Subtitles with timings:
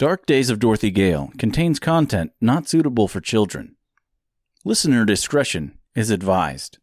[0.00, 3.76] Dark Days of Dorothy Gale contains content not suitable for children.
[4.64, 6.78] Listener discretion is advised.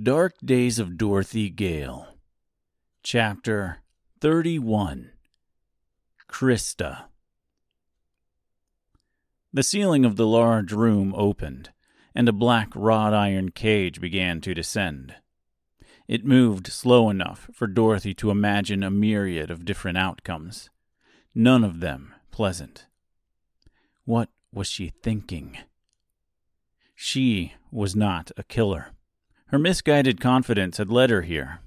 [0.00, 2.06] Dark Days of Dorothy Gale,
[3.02, 3.79] Chapter
[4.20, 5.12] 31
[6.28, 7.04] Krysta.
[9.50, 11.70] The ceiling of the large room opened,
[12.14, 15.14] and a black wrought iron cage began to descend.
[16.06, 20.68] It moved slow enough for Dorothy to imagine a myriad of different outcomes,
[21.34, 22.84] none of them pleasant.
[24.04, 25.56] What was she thinking?
[26.94, 28.88] She was not a killer.
[29.46, 31.60] Her misguided confidence had led her here,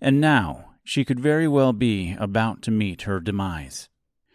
[0.00, 3.88] and now she could very well be about to meet her demise.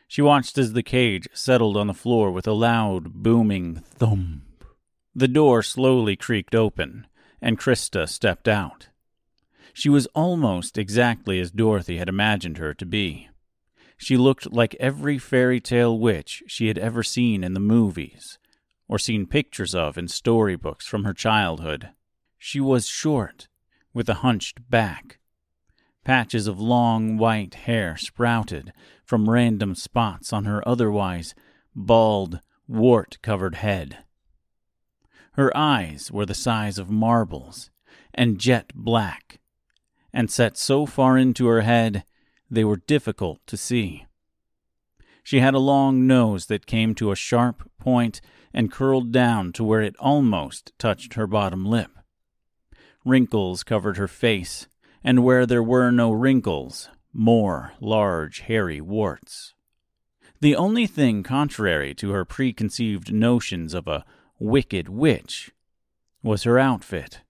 [0.08, 4.64] She watched as the cage settled on the floor with a loud, booming thump.
[5.14, 7.08] The door slowly creaked open,
[7.42, 8.88] and Krysta stepped out.
[9.74, 13.28] She was almost exactly as Dorothy had imagined her to be.
[13.98, 18.40] She looked like every fairy tale witch she had ever seen in the movies,
[18.88, 21.90] or seen pictures of in storybooks from her childhood.
[22.38, 23.50] She was short,
[23.94, 25.20] with a hunched back.
[26.06, 28.72] Patches of long white hair sprouted
[29.04, 31.34] from random spots on her otherwise
[31.76, 33.98] bald, wart covered head.
[35.34, 37.72] Her eyes were the size of marbles
[38.14, 39.40] and jet black,
[40.14, 42.06] and set so far into her head
[42.52, 44.06] they were difficult to see.
[45.24, 48.22] She had a long nose that came to a sharp point
[48.54, 51.90] and curled down to where it almost touched her bottom lip.
[53.04, 54.68] Wrinkles covered her face,
[55.06, 59.54] and where there were no wrinkles, more large, hairy warts.
[60.42, 64.04] The only thing contrary to her preconceived notions of a
[64.40, 65.52] wicked witch
[66.24, 67.22] was her outfit.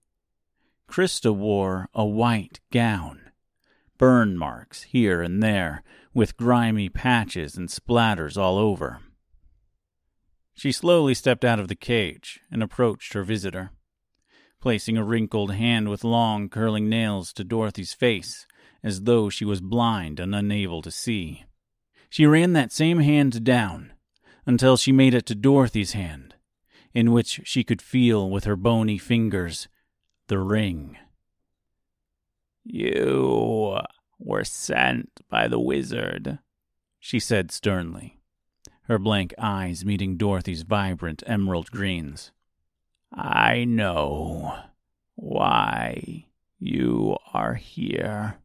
[0.88, 3.30] Krysta wore a white gown,
[3.98, 5.82] burn marks here and there,
[6.14, 9.00] with grimy patches and splatters all over.
[10.54, 13.70] She slowly stepped out of the cage and approached her visitor
[14.60, 18.46] placing a wrinkled hand with long, curling nails to Dorothy's face,
[18.82, 21.44] as though she was blind and unable to see.
[22.08, 23.92] She ran that same hand down
[24.46, 26.34] until she made it to Dorothy's hand,
[26.94, 29.68] in which she could feel with her bony fingers
[30.28, 30.96] the ring.
[32.64, 33.80] You
[34.18, 36.38] were sent by the wizard,
[36.98, 38.20] she said sternly,
[38.84, 42.32] her blank eyes meeting Dorothy's vibrant emerald greens.
[43.16, 44.56] I know
[45.14, 46.26] why
[46.58, 48.38] you are here,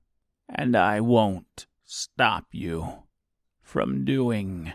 [0.48, 3.04] and I won't stop you
[3.62, 4.72] from doing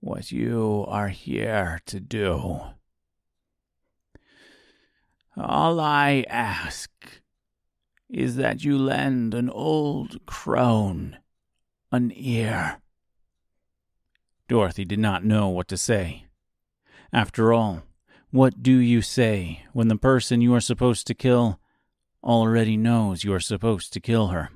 [0.00, 2.60] what you are here to do.
[5.36, 6.90] All I ask
[8.08, 11.18] is that you lend an old crone
[11.92, 12.80] an ear.
[14.48, 16.24] Dorothy did not know what to say.
[17.12, 17.82] After all,
[18.32, 21.60] what do you say when the person you are supposed to kill
[22.24, 24.48] already knows you are supposed to kill her?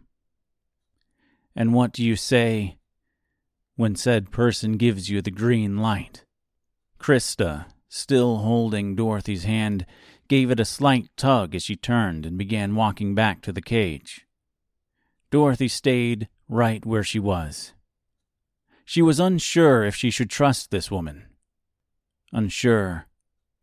[1.55, 2.79] And what do you say
[3.77, 6.25] when said person gives you the green light?
[6.99, 9.85] Krysta, still holding Dorothy's hand,
[10.27, 14.27] gave it a slight tug as she turned and began walking back to the cage.
[15.31, 17.75] Dorothy stayed right where she was.
[18.87, 21.27] She was unsure if she should trust this woman.
[22.33, 23.07] Unsure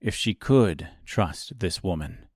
[0.03, 2.27] if she could trust this woman.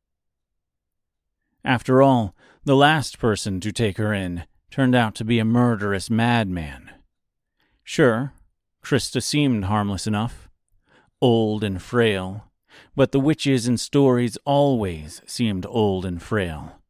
[1.64, 2.34] After all,
[2.64, 6.90] the last person to take her in turned out to be a murderous madman.
[7.84, 8.34] Sure,
[8.84, 10.50] Krysta seemed harmless enough,
[11.22, 12.46] old and frail,
[12.96, 16.82] but the witches in stories always seemed old and frail.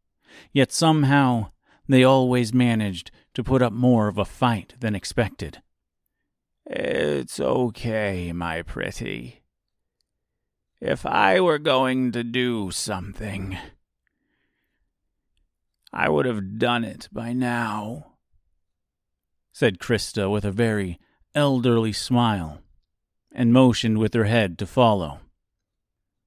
[0.54, 1.52] Yet somehow
[1.88, 5.62] they always managed to put up more of a fight than expected.
[6.66, 9.42] It's okay, my pretty,
[10.80, 13.58] if I were going to do something,
[15.92, 18.14] I would have done it by now,
[19.52, 21.00] said Krysta with a very
[21.34, 22.62] elderly smile,
[23.32, 25.20] and motioned with her head to follow.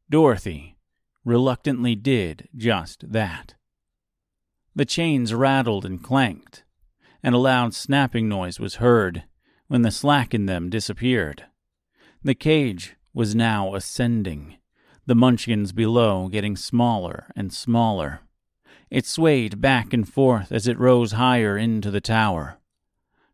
[0.09, 0.77] Dorothy
[1.25, 3.55] reluctantly did just that.
[4.75, 6.65] The chains rattled and clanked,
[7.23, 9.25] and a loud snapping noise was heard
[9.69, 11.45] when the slack in them disappeared.
[12.23, 14.57] The cage was now ascending,
[15.07, 18.21] the munchkins below getting smaller and smaller.
[18.91, 22.59] It swayed back and forth as it rose higher into the tower.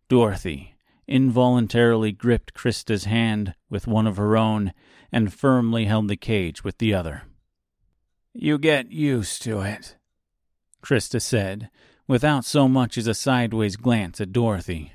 [0.08, 0.76] Dorothy
[1.08, 4.72] involuntarily gripped Krysta's hand with one of her own
[5.12, 7.22] and firmly held the cage with the other.
[8.32, 9.96] You get used to it,
[10.82, 11.70] Krysta said,
[12.06, 14.92] without so much as a sideways glance at Dorothy.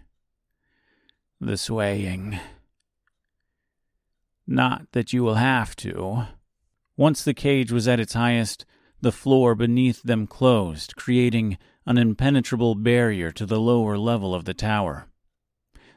[1.39, 2.39] The swaying.
[4.51, 6.27] Not that you will have to.
[6.97, 8.65] Once the cage was at its highest,
[8.99, 14.53] the floor beneath them closed, creating an impenetrable barrier to the lower level of the
[14.53, 15.07] tower.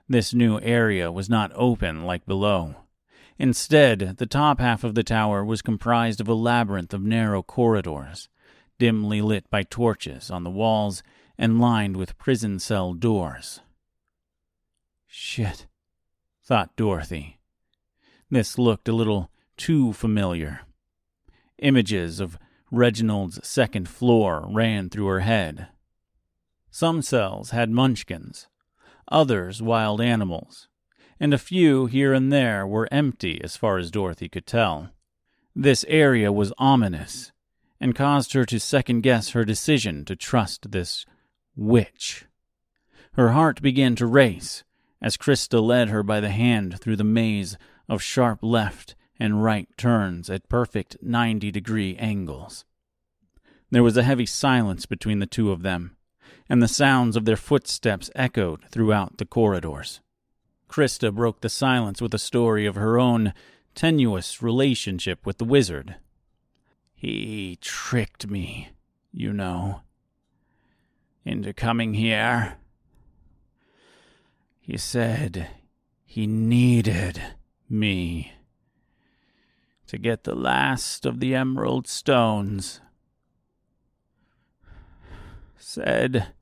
[0.08, 2.76] This new area was not open like below.
[3.40, 8.28] Instead, the top half of the tower was comprised of a labyrinth of narrow corridors,
[8.78, 11.02] dimly lit by torches on the walls
[11.36, 13.58] and lined with prison cell doors.
[15.08, 15.66] Shit,
[16.44, 17.33] thought Dorothy.
[18.34, 20.62] This looked a little too familiar.
[21.58, 22.36] Images of
[22.68, 25.68] Reginald's second floor ran through her head.
[26.68, 28.48] Some cells had munchkins,
[29.06, 30.66] others wild animals,
[31.20, 34.90] and a few here and there were empty as far as Dorothy could tell.
[35.54, 37.30] This area was ominous
[37.78, 41.06] and caused her to second guess her decision to trust this
[41.54, 42.24] witch.
[43.12, 44.64] Her heart began to race
[45.00, 47.56] as Krysta led her by the hand through the maze
[47.88, 52.64] of sharp left and right turns at perfect 90 degree angles.
[53.70, 55.96] There was a heavy silence between the two of them,
[56.48, 60.00] and the sounds of their footsteps echoed throughout the corridors.
[60.68, 63.32] Krysta broke the silence with a story of her own
[63.74, 65.96] tenuous relationship with the wizard.
[66.94, 68.70] He tricked me,
[69.12, 69.82] you know,
[71.24, 72.56] into coming here.
[74.60, 75.48] He said
[76.04, 77.20] he needed
[77.68, 78.32] me
[79.86, 82.80] to get the last of the emerald stones.
[85.56, 86.32] Said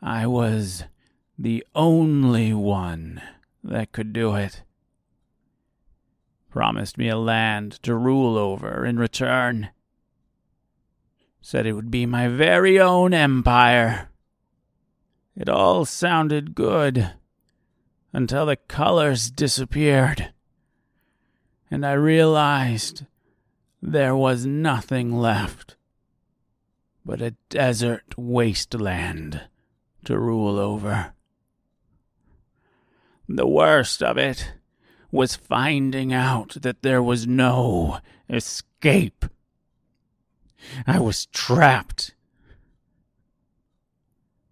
[0.00, 0.84] I was
[1.38, 3.22] the only one
[3.62, 4.62] that could do it.
[6.50, 9.70] Promised me a land to rule over in return.
[11.40, 14.10] Said it would be my very own empire.
[15.34, 17.12] It all sounded good
[18.12, 20.32] until the colors disappeared,
[21.72, 23.06] and I realized
[23.80, 25.76] there was nothing left
[27.02, 29.48] but a desert wasteland
[30.04, 31.14] to rule over.
[33.26, 34.52] The worst of it
[35.10, 39.24] was finding out that there was no escape.
[40.86, 42.14] I was trapped.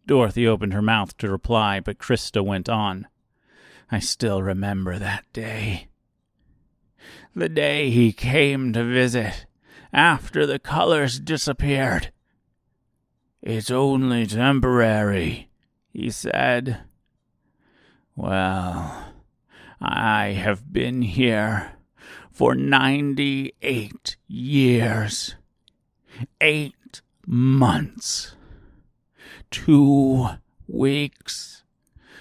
[0.06, 3.06] Dorothy opened her mouth to reply, but Krysta went on.
[3.92, 5.89] I still remember that day.
[7.34, 9.46] The day he came to visit,
[9.92, 12.12] after the colors disappeared.
[13.40, 15.48] It's only temporary,
[15.92, 16.82] he said.
[18.16, 19.12] Well,
[19.80, 21.72] I have been here
[22.32, 25.36] for 98 years,
[26.40, 28.34] eight months,
[29.50, 30.28] two
[30.66, 31.62] weeks,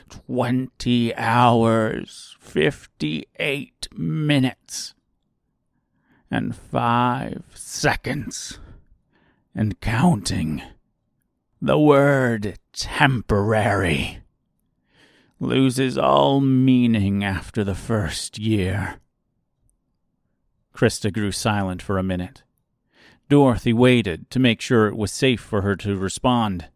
[0.09, 4.94] 20 hours, 58 minutes,
[6.31, 8.60] and five seconds,
[9.56, 10.62] and counting.
[11.62, 14.20] The word temporary
[15.40, 19.00] loses all meaning after the first year.
[20.74, 22.44] Krysta grew silent for a minute.
[23.28, 26.68] Dorothy waited to make sure it was safe for her to respond.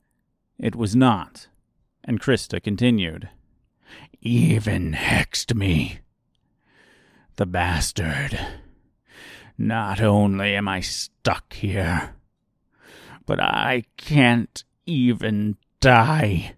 [0.59, 1.47] It was not,
[2.03, 3.29] and Krysta continued.
[4.21, 5.99] Even hexed me.
[7.37, 8.39] The bastard.
[9.57, 12.15] Not only am I stuck here,
[13.25, 16.55] but I can't even die.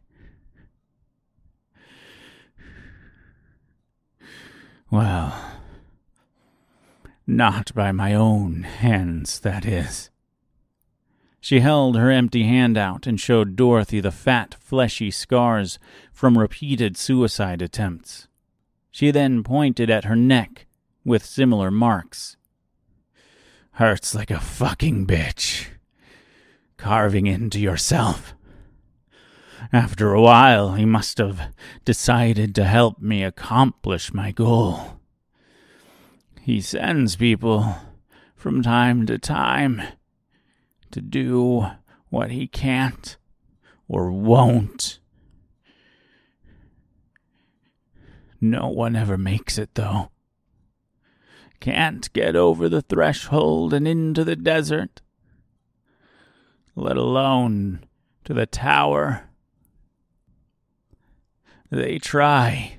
[4.89, 5.35] Well,
[7.27, 10.09] not by my own hands, that is.
[11.41, 15.77] She held her empty hand out and showed Dorothy the fat, fleshy scars
[16.11, 18.27] from repeated suicide attempts.
[18.89, 20.65] She then pointed at her neck
[21.03, 22.37] with similar marks.
[23.75, 25.67] Hurts like a fucking bitch.
[26.77, 28.33] Carving into yourself.
[29.73, 31.53] After a while, he must have
[31.83, 35.01] decided to help me accomplish my goal.
[36.41, 37.75] He sends people
[38.33, 39.81] from time to time
[40.91, 41.67] to do
[42.09, 43.17] what he can't
[43.89, 44.99] or won't.
[48.39, 50.11] No one ever makes it, though.
[51.59, 55.01] Can't get over the threshold and into the desert.
[56.75, 57.79] let alone
[58.25, 59.29] to the tower.
[61.71, 62.77] They try.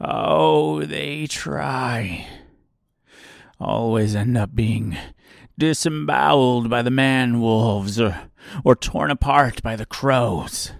[0.00, 2.26] Oh, they try.
[3.60, 4.96] Always end up being
[5.58, 8.30] disemboweled by the man wolves or,
[8.62, 10.72] or torn apart by the crows.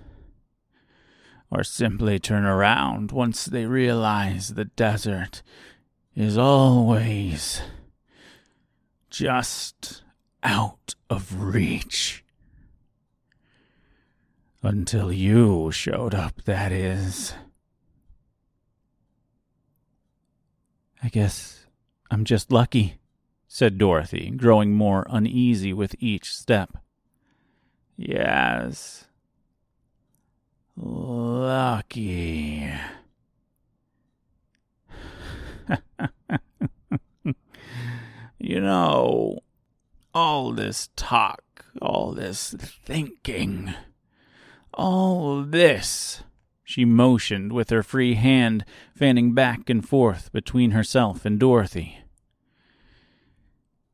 [1.50, 5.42] Or simply turn around once they realize the desert
[6.18, 7.62] is always
[9.08, 10.02] just
[10.42, 12.24] out of reach.
[14.60, 17.34] Until you showed up, that is.
[21.00, 21.66] I guess
[22.10, 22.98] I'm just lucky,
[23.46, 26.78] said Dorothy, growing more uneasy with each step.
[27.96, 29.04] Yes.
[30.76, 32.72] Lucky.
[38.38, 39.38] you know,
[40.14, 41.42] all this talk,
[41.80, 43.74] all this thinking,
[44.74, 46.22] all this.
[46.64, 52.00] She motioned with her free hand, fanning back and forth between herself and Dorothy.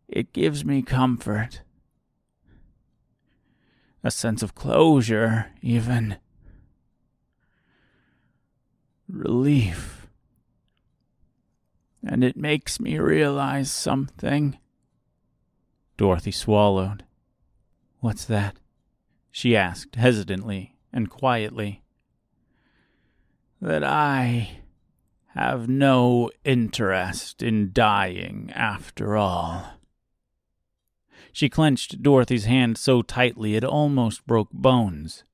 [0.09, 1.62] It gives me comfort.
[4.02, 6.16] A sense of closure, even.
[9.09, 10.03] Relief.
[12.06, 14.58] And it makes me realize something.
[15.96, 17.04] Dorothy swallowed.
[18.00, 18.56] What's that?
[19.30, 21.82] she asked hesitantly and quietly.
[23.61, 24.58] That I
[25.34, 29.80] have no interest in dying after all.
[31.32, 35.25] She clenched Dorothy's hand so tightly it almost broke bones.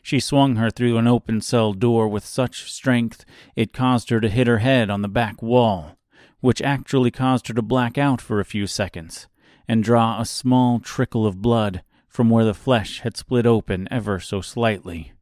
[0.00, 4.30] She swung her through an open cell door with such strength it caused her to
[4.30, 5.98] hit her head on the back wall,
[6.42, 9.28] which actually caused her to black out for a few seconds
[9.66, 14.18] and draw a small trickle of blood from where the flesh had split open ever
[14.18, 15.12] so slightly.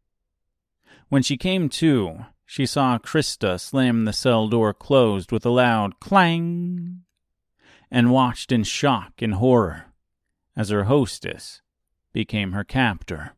[1.11, 6.01] When she came to, she saw Krysta slam the cell door closed with a loud
[6.01, 7.03] clang
[7.91, 9.93] and watched in shock and horror
[10.57, 11.61] as her hostess
[12.15, 13.33] became her captor.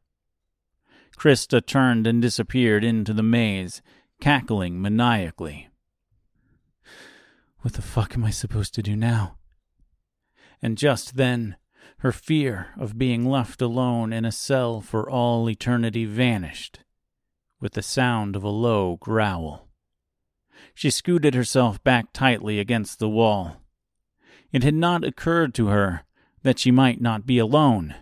[1.17, 3.83] Krysta turned and disappeared into the maze,
[4.21, 5.69] cackling maniacally.
[7.63, 9.37] What the fuck am I supposed to do now?
[10.61, 11.57] And just then,
[11.99, 16.81] her fear of being left alone in a cell for all eternity vanished
[17.61, 19.69] with the sound of a low growl.
[20.75, 23.63] She scooted herself back tightly against the wall.
[24.51, 26.03] It had not occurred to her
[26.43, 27.95] that she might not be alone,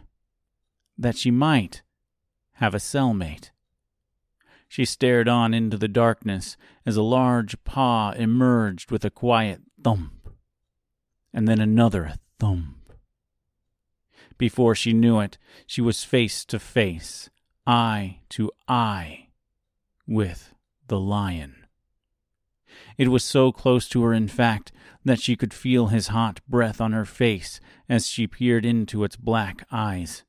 [0.96, 1.82] that she might
[2.54, 3.50] have a cellmate.
[4.70, 10.30] She stared on into the darkness as a large paw emerged with a quiet thump,
[11.34, 12.92] and then another thump.
[14.38, 17.30] Before she knew it, she was face to face,
[17.66, 19.30] eye to eye,
[20.06, 20.54] with
[20.86, 21.66] the lion.
[22.96, 24.70] It was so close to her, in fact,
[25.04, 29.16] that she could feel his hot breath on her face as she peered into its
[29.16, 30.22] black eyes.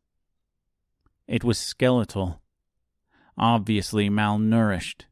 [1.28, 2.41] It was skeletal,
[3.38, 5.06] obviously malnourished,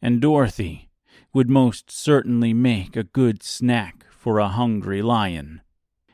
[0.00, 0.88] and Dorothy
[1.32, 5.60] would most certainly make a good snack for a hungry lion.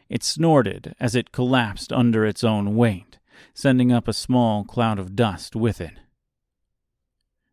[0.09, 3.19] It snorted as it collapsed under its own weight,
[3.55, 5.95] sending up a small cloud of dust with it.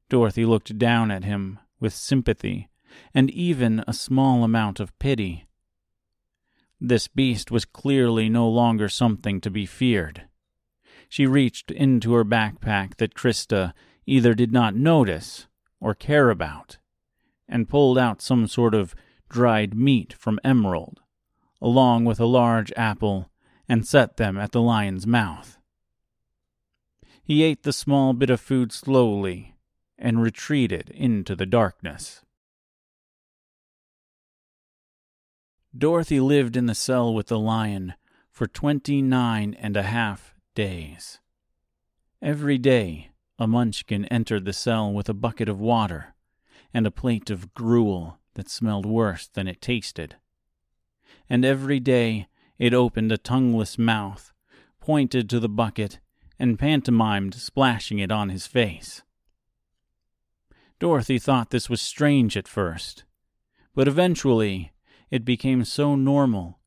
[0.09, 2.69] Dorothy looked down at him with sympathy
[3.13, 5.47] and even a small amount of pity.
[6.81, 10.23] This beast was clearly no longer something to be feared.
[11.09, 13.73] She reached into her backpack that Krysta
[14.05, 15.47] either did not notice
[15.81, 16.77] or care about,
[17.47, 18.93] and pulled out some sort of
[19.27, 21.01] dried meat from Emerald,
[21.59, 23.31] along with a large apple,
[23.67, 25.57] and set them at the lion's mouth.
[27.23, 29.55] He ate the small bit of food slowly
[29.97, 32.21] and retreated into the darkness.
[35.75, 37.93] Dorothy lived in the cell with the lion
[38.31, 41.19] for twenty nine and a half days.
[42.21, 46.15] Every day, a munchkin entered the cell with a bucket of water
[46.73, 50.17] and a plate of gruel that smelled worse than it tasted.
[51.29, 54.33] And every day it opened a tongueless mouth,
[54.81, 56.01] pointed to the bucket,
[56.37, 59.01] and pantomimed splashing it on his face.
[60.77, 63.05] Dorothy thought this was strange at first,
[63.73, 64.73] but eventually
[65.09, 66.58] it became so normal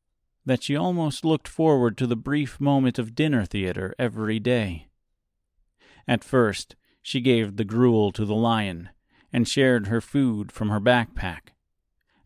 [0.45, 4.87] that she almost looked forward to the brief moment of dinner theater every day.
[6.07, 8.89] At first, she gave the gruel to the lion
[9.31, 11.53] and shared her food from her backpack,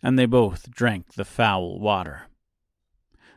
[0.03, 2.23] and they both drank the foul water.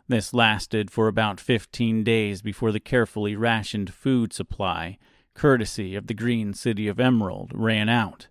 [0.09, 4.99] This lasted for about fifteen days before the carefully rationed food supply,
[5.35, 8.27] courtesy of the green city of Emerald, ran out,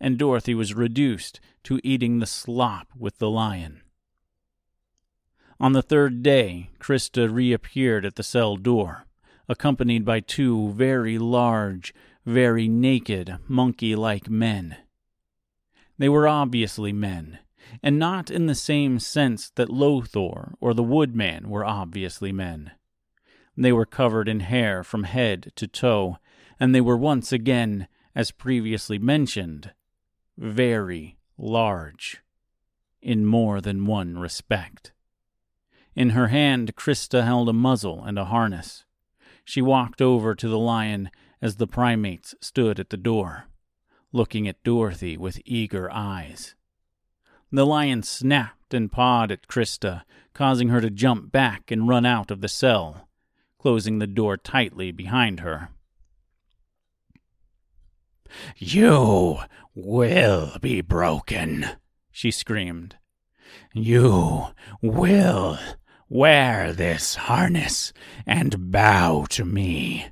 [0.00, 3.82] and Dorothy was reduced to eating the slop with the lion.
[5.60, 9.06] On the third day, Krysta reappeared at the cell door,
[9.48, 11.94] accompanied by two very large,
[12.26, 14.76] very naked, monkey like men.
[15.96, 17.38] They were obviously men,
[17.82, 22.72] and not in the same sense that Lothor or the Woodman were obviously men.
[23.56, 26.18] They were covered in hair from head to toe,
[26.58, 29.72] and they were once again, as previously mentioned,
[30.36, 32.22] very large,
[33.00, 34.92] in more than one respect.
[35.94, 38.84] In her hand, Krysta held a muzzle and a harness.
[39.44, 41.10] She walked over to the lion
[41.40, 43.46] as the primates stood at the door,
[44.12, 46.54] looking at Dorothy with eager eyes.
[47.52, 52.32] The lion snapped and pawed at Krysta, causing her to jump back and run out
[52.32, 53.08] of the cell,
[53.58, 55.68] closing the door tightly behind her.
[58.56, 59.38] You
[59.74, 61.66] will be broken,
[62.10, 62.96] she screamed.
[63.72, 64.48] You
[64.82, 65.58] will
[66.14, 67.92] wear this harness
[68.24, 70.06] and bow to me.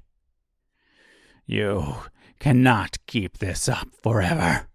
[1.47, 1.95] You
[2.41, 4.67] cannot keep this up forever.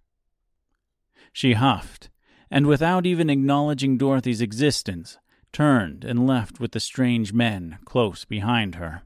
[1.33, 2.09] She huffed,
[2.49, 5.17] and without even acknowledging Dorothy's existence,
[5.51, 9.01] turned and left with the strange men close behind her.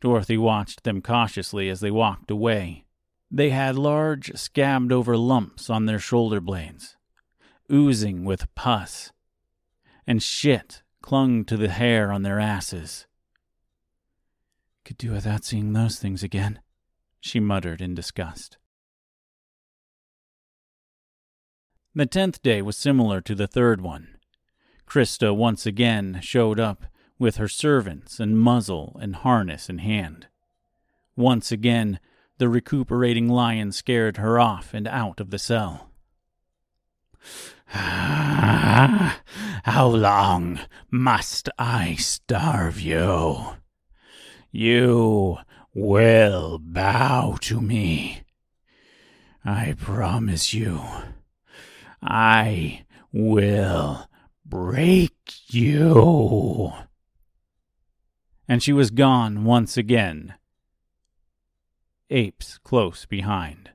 [0.00, 2.86] Dorothy watched them cautiously as they walked away.
[3.30, 6.96] They had large, scabbed over lumps on their shoulder blades,
[7.70, 9.12] oozing with pus,
[10.06, 13.06] and shit clung to the hair on their asses.
[14.86, 16.60] Could do without seeing those things again,
[17.20, 18.56] she muttered in disgust.
[21.94, 24.16] The tenth day was similar to the third one.
[24.86, 26.86] Krysta once again showed up
[27.18, 30.28] with her servants and muzzle and harness in hand.
[31.16, 32.00] Once again,
[32.38, 35.90] the recuperating lion scared her off and out of the cell.
[39.64, 43.56] How long must I starve you?
[44.52, 45.38] You
[45.74, 48.22] will bow to me.
[49.44, 50.80] I promise you,
[52.00, 54.08] I will
[54.46, 55.14] break
[55.48, 56.72] you.
[58.46, 60.34] And she was gone once again.
[62.10, 63.70] Apes close behind.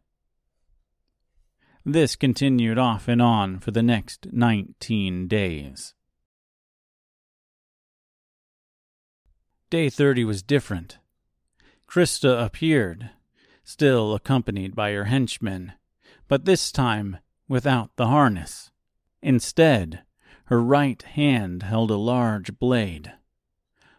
[1.86, 5.94] This continued off and on for the next nineteen days.
[9.70, 10.98] Day 30 was different.
[11.88, 13.12] Krysta appeared,
[13.64, 15.74] still accompanied by her henchmen,
[16.28, 18.72] but this time without the harness.
[19.22, 20.04] Instead,
[20.46, 23.14] her right hand held a large blade,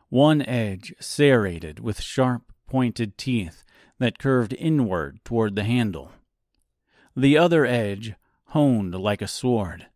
[0.09, 3.65] one edge serrated with sharp pointed teeth
[3.99, 6.13] that curved inward toward the handle
[7.17, 8.15] the other edge
[8.47, 9.87] honed like a sword.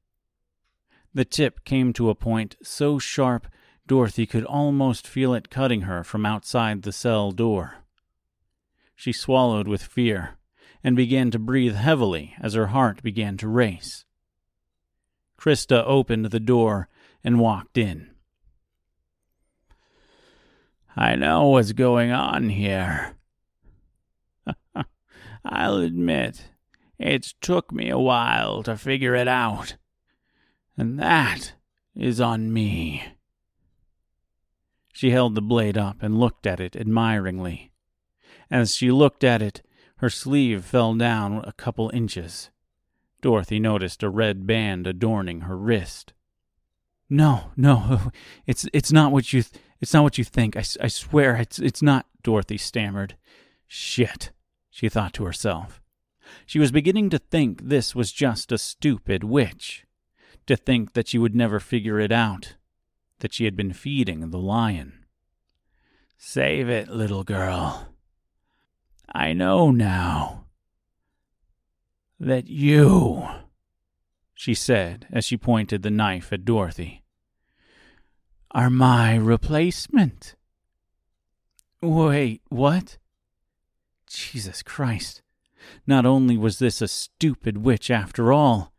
[1.12, 3.46] The tip came to a point so sharp
[3.86, 7.76] Dorothy could almost feel it cutting her from outside the cell door.
[8.96, 10.36] She swallowed with fear
[10.82, 14.04] and began to breathe heavily as her heart began to race.
[15.38, 16.88] Krysta opened the door
[17.22, 18.10] and walked in.
[20.96, 23.16] I know what's going on here.
[25.44, 26.48] I'll admit
[26.98, 29.76] it's took me a while to figure it out.
[30.76, 31.54] And that
[31.94, 33.04] is on me.
[34.92, 37.72] She held the blade up and looked at it admiringly.
[38.50, 39.62] As she looked at it,
[39.96, 42.50] her sleeve fell down a couple inches.
[43.20, 46.12] Dorothy noticed a red band adorning her wrist.
[47.08, 48.12] No, no,
[48.46, 50.56] it's it's not what you th- it's not what you think.
[50.56, 52.06] I, I swear it's it's not.
[52.22, 53.16] Dorothy stammered.
[53.66, 54.30] Shit,
[54.70, 55.80] she thought to herself.
[56.46, 59.84] She was beginning to think this was just a stupid witch,
[60.46, 62.54] to think that she would never figure it out,
[63.20, 65.04] that she had been feeding the lion.
[66.16, 67.94] Save it, little girl.
[69.12, 70.46] I know now
[72.18, 73.26] that you,
[74.34, 77.02] she said as she pointed the knife at Dorothy,
[78.50, 80.36] are my replacement.
[81.82, 82.98] Wait, what?
[84.06, 85.22] Jesus Christ.
[85.86, 88.72] Not only was this a stupid witch after all,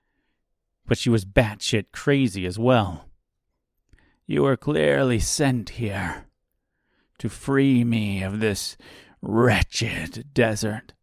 [0.86, 3.10] but she was batshit crazy as well.
[4.28, 6.26] You were clearly sent here
[7.19, 8.78] to free me of this
[9.21, 10.93] wretched desert,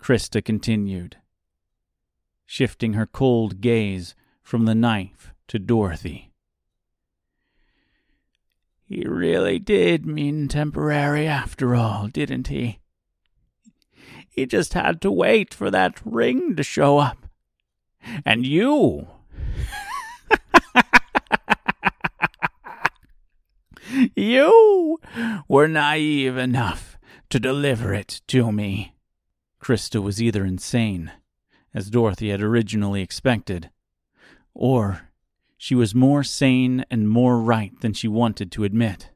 [0.00, 1.16] Krysta continued,
[2.46, 6.32] shifting her cold gaze from the knife to Dorothy.
[8.84, 12.79] He really did mean temporary after all, didn't he?
[14.30, 17.26] He just had to wait for that ring to show up.
[18.24, 19.08] And you.
[24.16, 25.00] you
[25.48, 26.96] were naive enough
[27.28, 28.94] to deliver it to me.
[29.60, 31.10] Krysta was either insane,
[31.74, 33.70] as Dorothy had originally expected,
[34.54, 35.08] or
[35.58, 39.10] she was more sane and more right than she wanted to admit.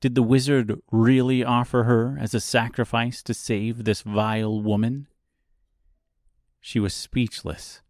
[0.00, 5.06] Did the wizard really offer her as a sacrifice to save this vile woman?
[6.60, 7.80] She was speechless.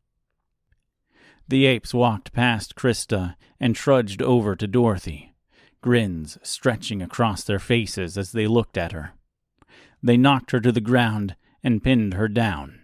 [1.49, 5.35] The apes walked past Krysta and trudged over to Dorothy,
[5.81, 9.13] grins stretching across their faces as they looked at her.
[10.03, 12.81] They knocked her to the ground and pinned her down,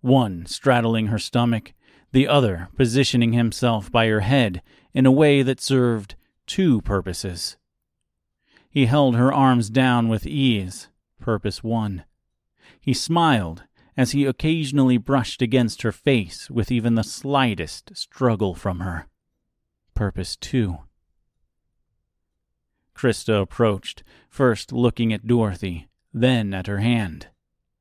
[0.00, 1.72] one straddling her stomach,
[2.12, 6.14] the other positioning himself by her head in a way that served
[6.46, 7.56] two purposes.
[8.74, 10.88] He held her arms down with ease.
[11.20, 12.02] Purpose one.
[12.80, 13.62] He smiled
[13.96, 19.06] as he occasionally brushed against her face with even the slightest struggle from her.
[19.94, 20.78] Purpose two.
[22.96, 27.28] Krysta approached, first looking at Dorothy, then at her hand,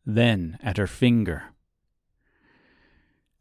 [0.05, 1.55] then at her finger.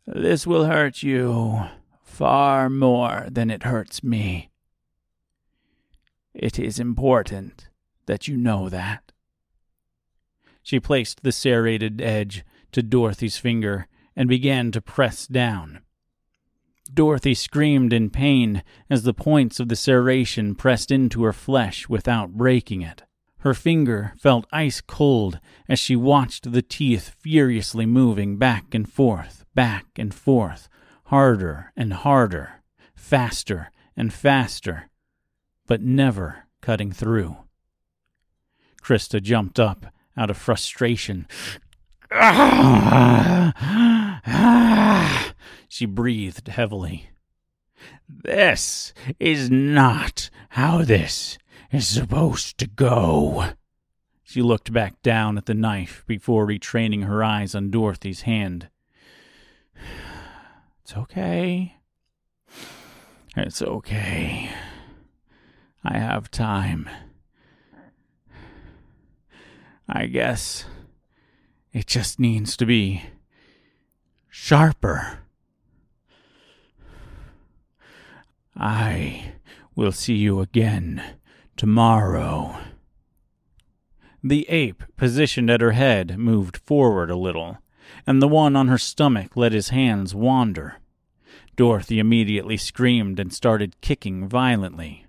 [0.06, 1.64] This will hurt you
[2.02, 4.51] far more than it hurts me.
[6.34, 7.68] It is important
[8.06, 9.12] that you know that.
[10.62, 15.80] She placed the serrated edge to Dorothy's finger and began to press down.
[16.92, 22.32] Dorothy screamed in pain as the points of the serration pressed into her flesh without
[22.32, 23.02] breaking it.
[23.38, 29.44] Her finger felt ice cold as she watched the teeth furiously moving back and forth,
[29.54, 30.68] back and forth,
[31.06, 32.62] harder and harder,
[32.94, 34.88] faster and faster,
[35.72, 37.34] but never cutting through.
[38.82, 39.86] Krysta jumped up
[40.18, 41.26] out of frustration.
[45.68, 47.08] she breathed heavily.
[48.06, 51.38] This is not how this
[51.70, 53.52] is supposed to go.
[54.22, 58.68] She looked back down at the knife before retraining her eyes on Dorothy's hand.
[60.82, 61.76] It's okay.
[63.34, 64.50] It's okay.
[65.84, 66.88] I have time.
[69.88, 70.64] I guess
[71.72, 73.02] it just needs to be
[74.30, 75.18] sharper.
[78.56, 79.32] I
[79.74, 81.02] will see you again
[81.56, 82.58] tomorrow.
[84.22, 87.58] The ape positioned at her head moved forward a little,
[88.06, 90.76] and the one on her stomach let his hands wander.
[91.56, 95.06] Dorothy immediately screamed and started kicking violently.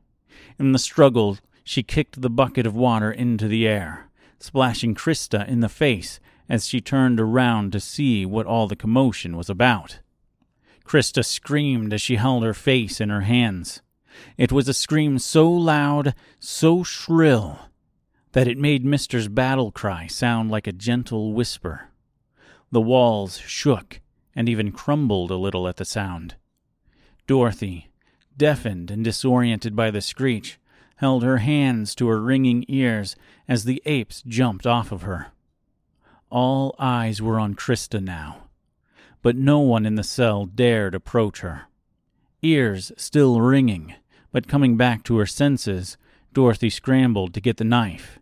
[0.60, 5.62] In the struggle, she kicked the bucket of water into the air, splashing Krysta in
[5.62, 10.00] the face as she turned around to see what all the commotion was about.
[10.86, 13.82] Krysta screamed as she held her face in her hands.
[14.38, 17.70] It was a scream so loud, so shrill,
[18.34, 21.89] that it made Mister's battle cry sound like a gentle whisper.
[22.72, 24.02] The walls shook
[24.36, 26.36] and even crumbled a little at the sound.
[27.26, 27.89] Dorothy,
[28.38, 30.60] deafened and disoriented by the screech,
[30.98, 33.15] held her hands to her ringing ears
[33.48, 35.28] as the apes jumped off of her.
[36.30, 38.50] All eyes were on Krysta now,
[39.22, 41.63] but no one in the cell dared approach her.
[42.41, 43.96] Ears still ringing,
[44.32, 45.98] but coming back to her senses,
[46.34, 48.19] Dorothy scrambled to get the knife.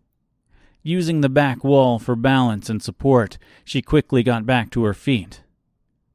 [0.84, 5.44] Using the back wall for balance and support, she quickly got back to her feet.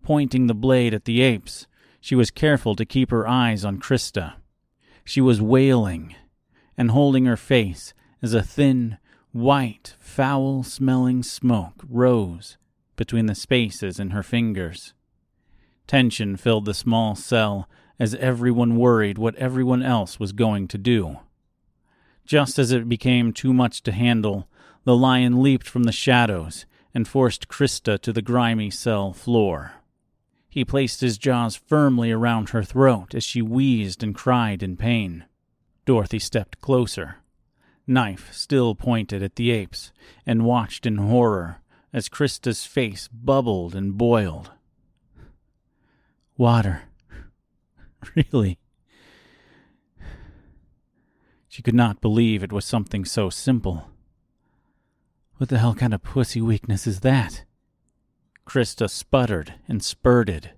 [0.02, 1.66] Pointing the blade at the apes,
[2.06, 4.34] she was careful to keep her eyes on Krysta.
[5.04, 6.14] She was wailing
[6.78, 8.98] and holding her face as a thin,
[9.32, 12.58] white, foul smelling smoke rose
[12.94, 14.94] between the spaces in her fingers.
[15.88, 21.18] Tension filled the small cell as everyone worried what everyone else was going to do.
[22.24, 24.46] Just as it became too much to handle,
[24.84, 29.72] the lion leaped from the shadows and forced Krysta to the grimy cell floor.
[30.48, 35.24] He placed his jaws firmly around her throat as she wheezed and cried in pain.
[35.84, 37.16] Dorothy stepped closer,
[37.86, 39.92] knife still pointed at the apes,
[40.24, 41.60] and watched in horror
[41.92, 44.50] as Krysta's face bubbled and boiled.
[46.36, 46.82] Water.
[48.14, 48.58] really?
[51.48, 53.90] She could not believe it was something so simple.
[55.36, 57.44] What the hell kind of pussy weakness is that?
[58.46, 60.52] Krysta sputtered and spurted,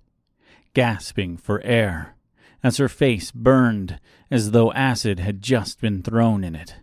[0.73, 2.15] gasping for air,
[2.61, 3.99] as her face burned
[4.29, 6.75] as though acid had just been thrown in it.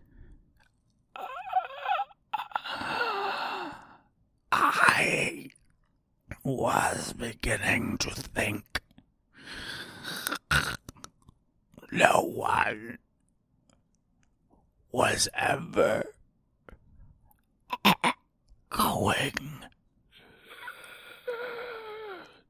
[4.52, 5.50] I
[6.42, 8.82] was beginning to think
[11.92, 12.98] no one
[14.90, 16.04] was ever
[18.70, 19.64] going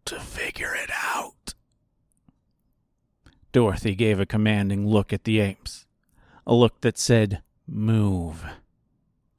[0.07, 1.55] to figure it out.
[3.53, 5.87] Dorothy gave a commanding look at the apes,
[6.47, 8.45] a look that said, Move.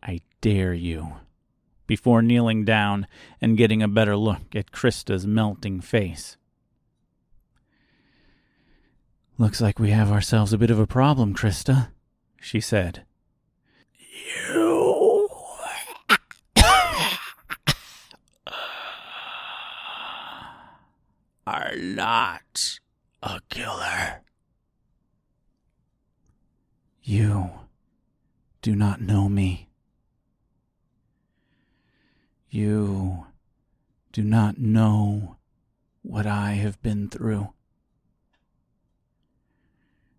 [0.04, 1.14] I dare you.
[1.86, 3.08] Before kneeling down
[3.40, 6.36] and getting a better look at Krysta's melting face.
[9.38, 11.90] Looks like we have ourselves a bit of a problem, Krysta,
[12.42, 13.04] she said.
[13.94, 14.67] You
[21.48, 22.78] are not
[23.24, 24.22] a killer.
[27.02, 27.52] You
[28.62, 29.70] do not know me.
[32.50, 33.28] You
[34.12, 35.38] do not know
[36.02, 37.54] what I have been through.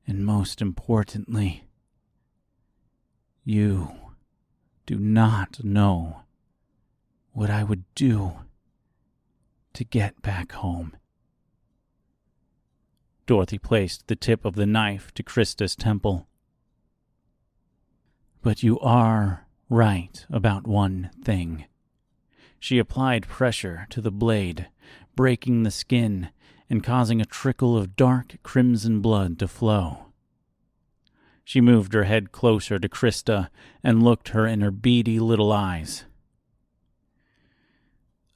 [0.07, 1.65] And most importantly,
[3.45, 3.91] you
[4.87, 6.23] do not know
[7.33, 8.33] what I would do
[9.75, 10.98] to get back home.
[13.29, 16.27] Dorothy placed the tip of the knife to Krysta's temple.
[18.41, 21.67] But you are right about one thing.
[22.59, 24.69] She applied pressure to the blade,
[25.15, 26.31] breaking the skin
[26.71, 30.07] and causing a trickle of dark crimson blood to flow.
[31.45, 33.51] She moved her head closer to Krysta
[33.85, 36.07] and looked her in her beady little eyes.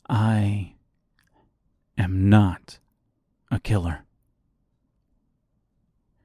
[0.07, 0.75] I
[1.97, 2.79] am not
[3.51, 4.05] a killer.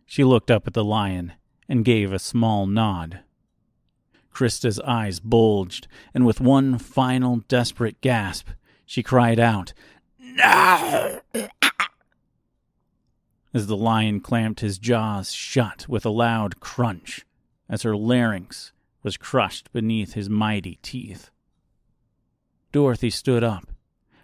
[0.09, 1.33] She looked up at the lion
[1.67, 3.19] and gave a small nod.
[4.31, 8.47] Krysta's eyes bulged, and with one final desperate gasp,
[8.85, 9.73] she cried out,
[10.17, 11.19] No!
[13.53, 17.25] As the lion clamped his jaws shut with a loud crunch,
[17.67, 18.71] as her larynx
[19.03, 21.31] was crushed beneath his mighty teeth.
[22.71, 23.67] Dorothy stood up,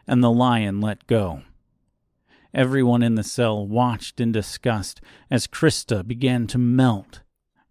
[0.07, 1.41] and the lion let go.
[2.53, 7.21] Everyone in the cell watched in disgust as Krysta began to melt.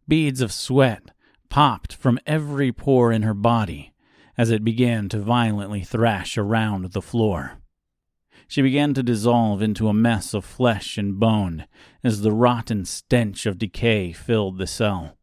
[0.09, 1.13] Beads of sweat
[1.49, 3.93] popped from every pore in her body
[4.37, 7.59] as it began to violently thrash around the floor.
[8.49, 11.67] She began to dissolve into a mess of flesh and bone
[12.03, 15.17] as the rotten stench of decay filled the cell.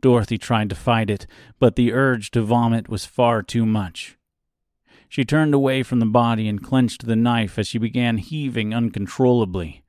[0.00, 1.26] Dorothy tried to fight it,
[1.58, 4.16] but the urge to vomit was far too much.
[5.08, 9.84] She turned away from the body and clenched the knife as she began heaving uncontrollably,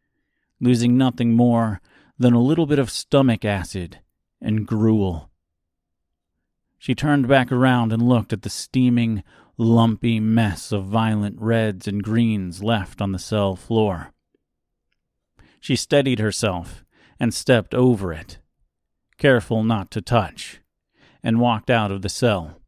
[0.59, 1.81] losing nothing more
[2.17, 3.99] than a little bit of stomach acid
[4.41, 5.29] and gruel.
[6.77, 9.23] She turned back around and looked at the steaming,
[9.57, 14.13] lumpy mess of violent reds and greens left on the cell floor.
[15.59, 16.85] She steadied herself
[17.19, 18.37] and stepped over it,
[19.17, 20.61] careful not to touch,
[21.23, 22.61] and walked out of the cell.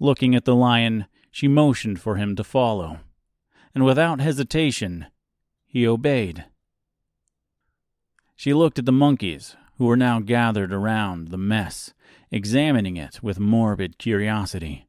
[0.00, 3.00] Looking at the lion, she motioned for him to follow,
[3.74, 5.04] and without hesitation,
[5.66, 6.44] he obeyed.
[8.36, 11.92] She looked at the monkeys, who were now gathered around the mess,
[12.30, 14.86] examining it with morbid curiosity.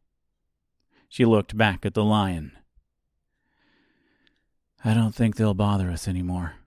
[1.10, 2.51] She looked back at the lion.
[4.84, 6.58] I don't think they'll bother us any more.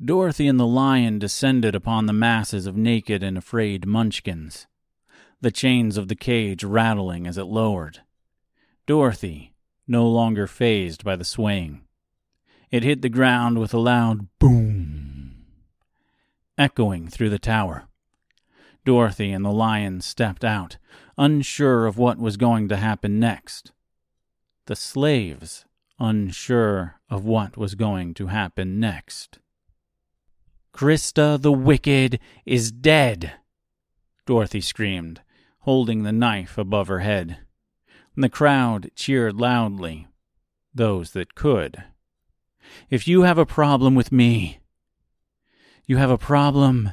[0.00, 4.68] Dorothy and the lion descended upon the masses of naked and afraid munchkins
[5.40, 8.00] the chains of the cage rattling as it lowered.
[8.86, 9.54] Dorothy,
[9.86, 11.82] no longer phased by the swaying.
[12.70, 15.46] It hit the ground with a loud boom,
[16.58, 17.84] echoing through the tower.
[18.84, 20.76] Dorothy and the lion stepped out,
[21.16, 23.72] unsure of what was going to happen next.
[24.66, 25.64] The slaves,
[25.98, 29.38] unsure of what was going to happen next.
[30.74, 33.32] Krysta the Wicked is dead,
[34.26, 35.22] Dorothy screamed,
[35.68, 37.36] holding the knife above her head.
[38.16, 40.06] The crowd cheered loudly,
[40.74, 41.84] those that could.
[42.88, 44.60] If you have a problem with me,
[45.84, 46.92] you have a problem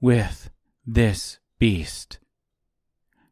[0.00, 0.50] with
[0.84, 2.18] this beast.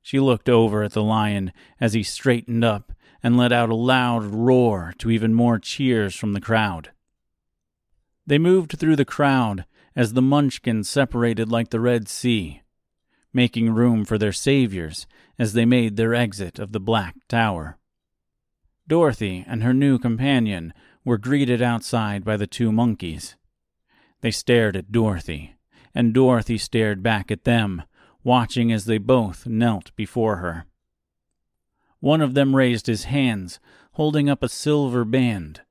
[0.02, 2.92] She looked over at the lion as he straightened up
[3.24, 6.92] and let out a loud roar to even more cheers from the crowd.
[8.24, 9.64] They moved through the crowd
[9.96, 12.62] as the munchkins separated like the Red Sea,
[13.32, 15.06] making room for their saviors
[15.38, 17.78] as they made their exit of the Black Tower.
[18.88, 20.72] Dorothy and her new companion
[21.04, 23.36] were greeted outside by the two monkeys.
[24.20, 25.54] They stared at Dorothy,
[25.94, 27.82] and Dorothy stared back at them,
[28.22, 30.66] watching as they both knelt before her.
[32.00, 33.60] One of them raised his hands,
[33.92, 35.62] holding up a silver band.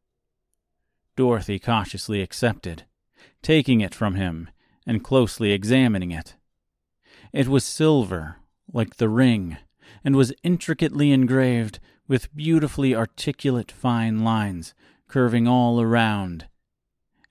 [1.16, 2.86] Dorothy cautiously accepted,
[3.42, 4.50] taking it from him
[4.86, 6.36] and closely examining it.
[7.32, 8.38] It was silver,
[8.72, 9.58] like the ring,
[10.04, 14.74] and was intricately engraved with beautifully articulate fine lines
[15.08, 16.48] curving all around,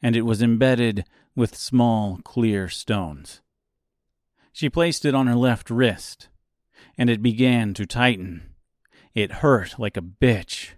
[0.01, 3.41] and it was embedded with small, clear stones.
[4.53, 6.29] She placed it on her left wrist,
[6.97, 8.55] and it began to tighten.
[9.15, 10.71] It hurt like a bitch,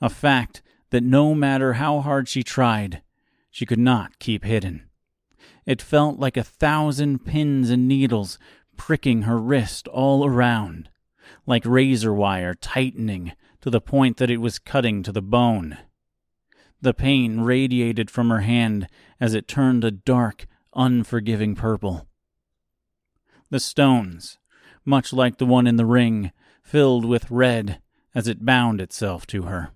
[0.00, 3.02] a fact that no matter how hard she tried,
[3.50, 4.87] she could not keep hidden.
[5.68, 8.38] It felt like a thousand pins and needles
[8.78, 10.88] pricking her wrist all around,
[11.44, 15.76] like razor wire tightening to the point that it was cutting to the bone.
[16.80, 18.86] The pain radiated from her hand
[19.20, 22.08] as it turned a dark, unforgiving purple.
[23.50, 24.38] The stones,
[24.86, 27.82] much like the one in the ring, filled with red
[28.14, 29.72] as it bound itself to her.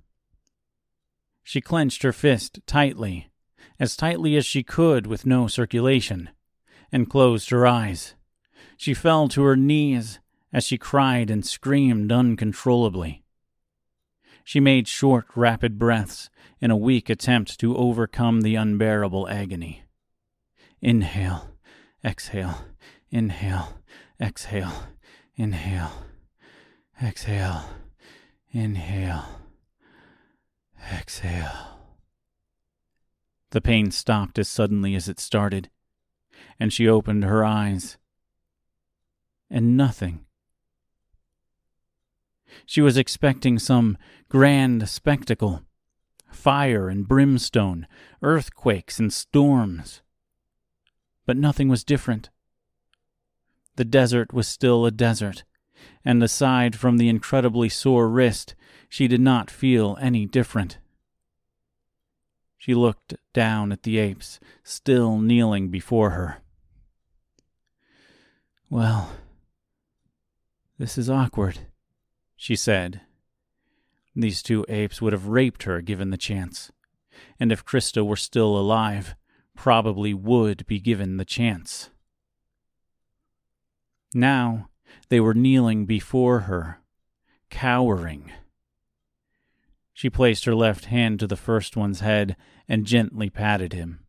[1.43, 3.32] She clenched her fist tightly,
[3.83, 6.31] as tightly as she could with no circulation,
[6.93, 8.15] and closed her eyes.
[8.77, 10.21] She fell to her knees
[10.53, 13.25] as she cried and screamed uncontrollably.
[14.45, 19.83] She made short, rapid breaths in a weak attempt to overcome the unbearable agony.
[20.81, 21.51] Inhale,
[22.05, 22.65] exhale,
[23.11, 23.81] inhale,
[24.21, 24.91] exhale,
[25.35, 25.91] inhale,
[27.03, 27.65] exhale,
[28.53, 29.25] inhale,
[30.95, 31.72] exhale.
[33.53, 35.71] The pain stopped as suddenly as it started,
[36.61, 37.97] and she opened her eyes.
[39.49, 40.27] And nothing
[42.67, 43.97] she was expecting some
[44.29, 45.63] grand spectacle
[46.31, 47.87] fire and brimstone,
[48.23, 50.01] earthquakes and storms.
[51.27, 52.31] But nothing was different.
[53.77, 55.45] The desert was still a desert,
[56.05, 58.55] and aside from the incredibly sore wrist,
[58.89, 60.79] she did not feel any different.
[62.63, 66.39] She looked down at the apes, still kneeling before her.
[68.71, 69.11] Well,
[70.79, 71.59] this is awkward
[72.43, 73.03] she said.
[74.17, 76.73] These two apes would have raped her given the chance,
[77.39, 79.15] and if Krysta were still alive,
[79.55, 81.91] probably would be given the chance.
[84.13, 84.71] Now
[85.09, 86.81] they were kneeling before her,
[87.49, 88.33] cowering.
[89.93, 92.37] She placed her left hand to the first one's head
[92.69, 94.01] and gently patted him.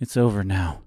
[0.00, 0.82] It's over now,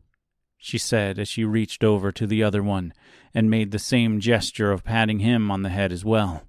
[0.58, 2.94] she said as she reached over to the other one
[3.34, 6.44] and made the same gesture of patting him on the head as well.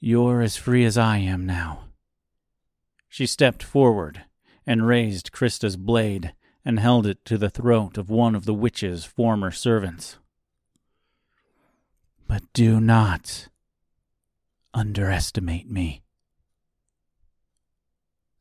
[0.00, 1.84] You're as free as I am now.
[3.08, 4.24] She stepped forward
[4.66, 6.34] and raised Krysta's blade
[6.64, 10.18] and held it to the throat of one of the witch's former servants.
[12.28, 13.48] But do not
[14.74, 16.02] underestimate me.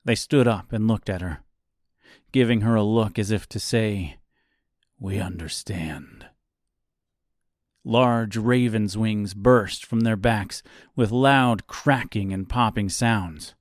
[0.06, 1.44] They stood up and looked at her
[2.32, 4.18] giving her a look as if to say,
[5.00, 6.26] We understand.
[7.84, 10.62] Large ravens' wings burst from their backs
[10.96, 13.56] with loud cracking and popping sounds.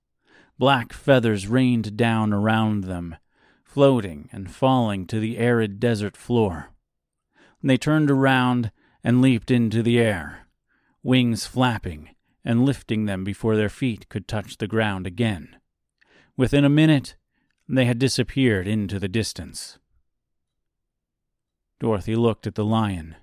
[0.58, 3.16] Black feathers rained down around them,
[3.64, 6.70] floating and falling to the arid desert floor.
[7.62, 8.70] They turned around
[9.02, 10.46] and leaped into the air,
[11.02, 12.10] wings flapping
[12.44, 15.56] and lifting them before their feet could touch the ground again.
[16.36, 17.16] Within a minute,
[17.68, 19.78] they had disappeared into the distance.
[21.78, 23.16] Dorothy looked at the lion.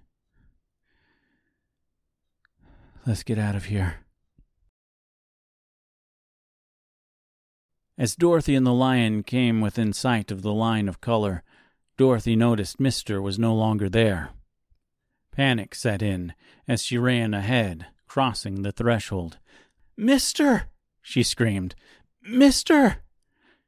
[3.06, 3.98] Let's get out of here.
[7.98, 11.44] As Dorothy and the lion came within sight of the line of color,
[11.98, 14.30] Dorothy noticed Mister was no longer there.
[15.32, 16.34] Panic set in
[16.68, 19.38] as she ran ahead, crossing the threshold.
[19.96, 20.70] Mister!
[21.02, 21.76] she screamed.
[22.22, 22.98] Mister!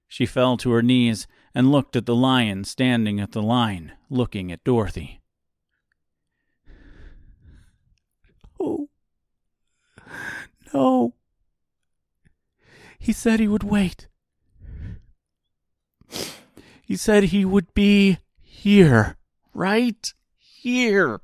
[0.08, 4.52] She fell to her knees and looked at the lion standing at the line, looking
[4.52, 5.22] at Dorothy.
[8.60, 8.90] Oh,
[10.74, 11.14] no.
[12.98, 14.08] He said he would wait.
[16.84, 19.16] He said he would be here,
[19.54, 21.22] right here.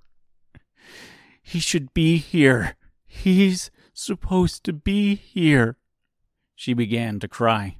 [1.42, 2.76] He should be here.
[3.24, 5.78] He's supposed to be here.
[6.54, 7.78] She began to cry.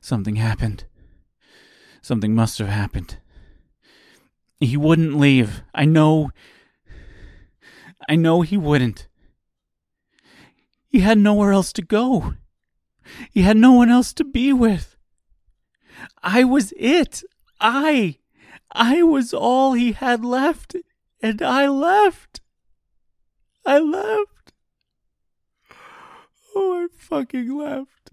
[0.00, 0.84] Something happened.
[2.00, 3.18] Something must have happened.
[4.60, 5.62] He wouldn't leave.
[5.74, 6.30] I know.
[8.08, 9.08] I know he wouldn't.
[10.88, 12.34] He had nowhere else to go.
[13.30, 14.96] He had no one else to be with.
[16.22, 17.22] I was it.
[17.60, 18.18] I.
[18.72, 20.76] I was all he had left,
[21.20, 22.40] and I left.
[23.68, 24.54] I left.
[26.56, 28.12] Oh, I fucking left.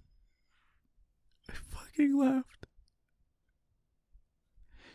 [1.49, 2.67] I fucking left.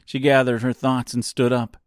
[0.04, 1.78] She gathered her thoughts and stood up.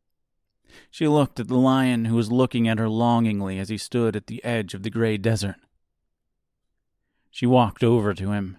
[0.89, 4.25] She looked at the lion who was looking at her longingly as he stood at
[4.25, 5.57] the edge of the gray desert.
[7.29, 8.57] She walked over to him.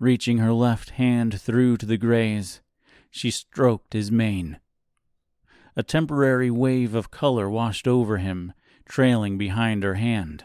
[0.00, 2.62] Reaching her left hand through to the grays,
[3.10, 4.58] she stroked his mane.
[5.76, 8.54] A temporary wave of color washed over him,
[8.88, 10.44] trailing behind her hand.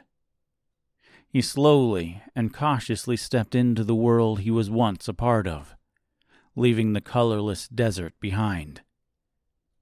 [1.27, 5.75] He slowly and cautiously stepped into the world he was once a part of,
[6.55, 8.81] leaving the colorless desert behind,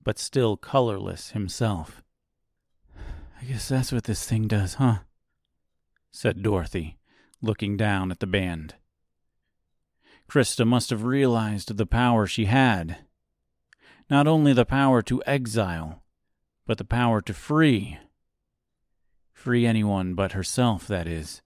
[0.04, 2.02] but still colorless himself.
[3.42, 5.00] I guess that's what this thing does, huh?
[6.12, 6.98] said Dorothy
[7.42, 8.76] looking down at the band.
[10.30, 13.00] Krysta must have realized the power she had.
[14.10, 16.04] Not only the power to exile,
[16.66, 17.98] but the power to free.
[19.42, 21.42] Free anyone but herself, that is.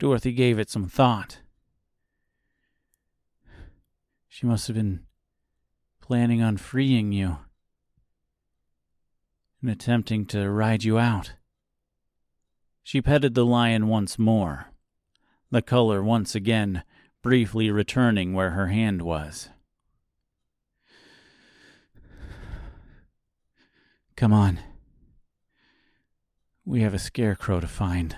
[0.00, 1.38] Dorothy gave it some thought.
[4.28, 5.04] She must have been
[6.00, 7.38] planning on freeing you
[9.62, 11.34] and attempting to ride you out.
[12.82, 14.72] She petted the lion once more,
[15.52, 16.82] the color once again
[17.22, 19.48] briefly returning where her hand was.
[24.16, 24.58] Come on.
[26.68, 28.16] We have a scarecrow to find.